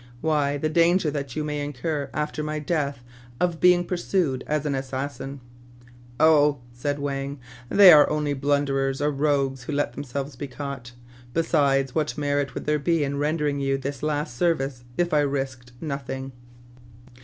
[0.21, 3.03] "Why, the danger that you may incur after my death
[3.39, 5.41] of being pursued as an assassin.""
[6.19, 7.39] Oh!" said Wang,"
[7.69, 10.93] they are only blunderers or rogues who let themselves be caught.
[11.35, 15.71] Besides, what merit would there be in rendering you this last service if I risked
[15.79, 16.31] nothing